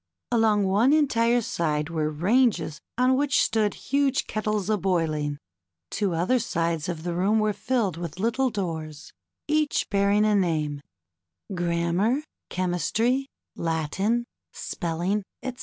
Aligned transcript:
Along 0.31 0.63
one 0.63 0.93
entire 0.93 1.41
side 1.43 1.91
were 1.91 2.09
ranges 2.09 2.81
on 2.97 3.15
which 3.15 3.39
stood 3.39 3.75
huge 3.75 4.25
kettles 4.25 4.67
a 4.67 4.75
boiling. 4.75 5.37
Two 5.91 6.15
other 6.15 6.39
sides 6.39 6.89
of 6.89 7.03
the 7.03 7.13
room 7.13 7.37
were 7.37 7.53
filled 7.53 7.97
with 7.97 8.17
little 8.19 8.49
doors, 8.49 9.13
each 9.47 9.91
bearing 9.91 10.25
a 10.25 10.33
name: 10.33 10.81
Grammar, 11.53 12.23
Chemistry, 12.49 13.27
Latin, 13.55 14.25
Spelling, 14.51 15.21
etc. 15.43 15.59